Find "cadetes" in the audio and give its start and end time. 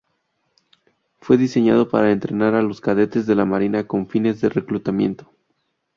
2.81-3.27